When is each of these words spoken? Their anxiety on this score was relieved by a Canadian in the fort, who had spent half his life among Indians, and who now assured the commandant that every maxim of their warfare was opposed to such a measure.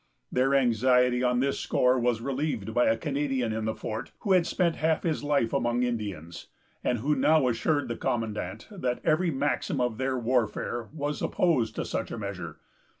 Their 0.31 0.55
anxiety 0.55 1.21
on 1.21 1.41
this 1.41 1.59
score 1.59 1.99
was 1.99 2.21
relieved 2.21 2.73
by 2.73 2.85
a 2.87 2.97
Canadian 2.97 3.53
in 3.53 3.65
the 3.65 3.75
fort, 3.75 4.13
who 4.21 4.31
had 4.31 4.47
spent 4.47 4.77
half 4.77 5.03
his 5.03 5.23
life 5.23 5.53
among 5.53 5.83
Indians, 5.83 6.47
and 6.83 6.97
who 6.97 7.13
now 7.15 7.47
assured 7.47 7.87
the 7.87 7.95
commandant 7.95 8.67
that 8.71 9.01
every 9.05 9.29
maxim 9.29 9.79
of 9.79 9.99
their 9.99 10.17
warfare 10.17 10.89
was 10.91 11.21
opposed 11.21 11.75
to 11.75 11.85
such 11.85 12.09
a 12.09 12.17
measure. 12.17 12.57